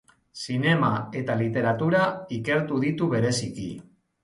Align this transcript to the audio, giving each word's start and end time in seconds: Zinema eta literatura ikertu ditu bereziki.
Zinema 0.43 0.89
eta 1.19 1.35
literatura 1.43 2.01
ikertu 2.39 2.83
ditu 2.87 3.13
bereziki. 3.15 3.71